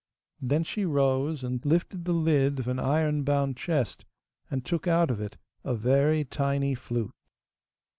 [0.41, 4.03] Then she rose and lifted the lid of an iron bound chest,
[4.49, 7.13] and took out of it a very tiny flute.